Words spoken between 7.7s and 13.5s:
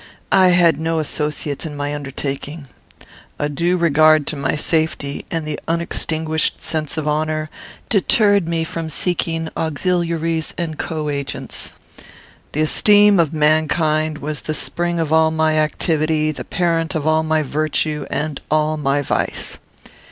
deterred me from seeking auxiliaries and co agents. The esteem of